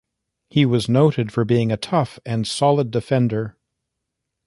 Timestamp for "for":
1.31-1.45